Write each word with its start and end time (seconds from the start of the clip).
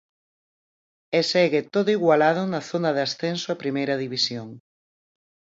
E 1.17 1.19
segue 1.31 1.61
todo 1.73 1.89
igualado 1.97 2.41
na 2.53 2.61
zona 2.71 2.89
de 2.95 3.01
ascenso 3.07 3.47
a 3.49 3.59
Primeira 3.63 3.95
División. 4.03 4.47